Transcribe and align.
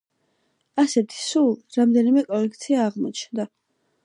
ასეთი 0.83 1.19
სულ 1.25 1.53
რამდენიმე 1.77 2.27
კოლექცია 2.31 2.83
აღმოჩნდა. 2.89 3.51